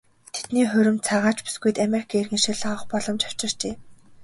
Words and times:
Тэдний 0.35 0.67
хурим 0.71 0.97
цагаач 1.07 1.37
бүсгүйд 1.43 1.77
Америкийн 1.85 2.21
иргэншил 2.21 2.59
авах 2.69 2.83
боломж 2.91 3.21
авчирчээ. 3.25 3.73